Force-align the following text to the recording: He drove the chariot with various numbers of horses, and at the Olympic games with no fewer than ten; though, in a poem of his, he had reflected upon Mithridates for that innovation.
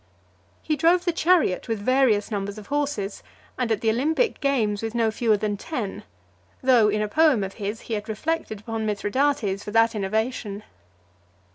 He 0.63 0.75
drove 0.75 1.05
the 1.05 1.11
chariot 1.11 1.67
with 1.67 1.77
various 1.77 2.31
numbers 2.31 2.57
of 2.57 2.65
horses, 2.73 3.21
and 3.55 3.71
at 3.71 3.81
the 3.81 3.91
Olympic 3.91 4.39
games 4.39 4.81
with 4.81 4.95
no 4.95 5.11
fewer 5.11 5.37
than 5.37 5.57
ten; 5.57 6.01
though, 6.63 6.87
in 6.89 7.03
a 7.03 7.07
poem 7.07 7.43
of 7.43 7.53
his, 7.61 7.81
he 7.81 7.93
had 7.93 8.09
reflected 8.09 8.61
upon 8.61 8.87
Mithridates 8.87 9.63
for 9.63 9.69
that 9.69 9.93
innovation. 9.93 10.63